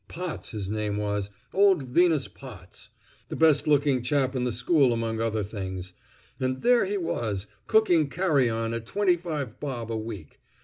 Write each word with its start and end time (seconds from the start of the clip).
Potts 0.07 0.49
his 0.49 0.67
name 0.67 0.97
was, 0.97 1.29
old 1.53 1.83
Venus 1.83 2.27
Potts, 2.27 2.89
the 3.29 3.35
best 3.35 3.67
looking 3.67 4.01
chap 4.01 4.35
in 4.35 4.45
the 4.45 4.51
school 4.51 4.93
among 4.93 5.21
other 5.21 5.43
things; 5.43 5.93
and 6.39 6.63
there 6.63 6.85
he 6.85 6.97
was, 6.97 7.45
cooking 7.67 8.09
carrion 8.09 8.73
at 8.73 8.87
twenty 8.87 9.15
five 9.15 9.59
bob 9.59 9.91
a 9.91 9.95
week! 9.95 10.39